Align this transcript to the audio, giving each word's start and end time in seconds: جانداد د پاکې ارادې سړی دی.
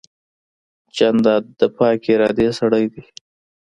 جانداد 0.95 1.43
د 1.59 1.61
پاکې 1.75 2.09
ارادې 2.15 2.47
سړی 2.59 2.85
دی. 2.93 3.03